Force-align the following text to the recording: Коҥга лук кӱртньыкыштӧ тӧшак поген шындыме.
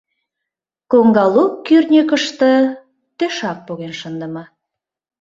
Коҥга 0.91 1.25
лук 1.33 1.53
кӱртньыкыштӧ 1.67 2.51
тӧшак 3.17 3.57
поген 3.65 3.93
шындыме. 3.99 4.43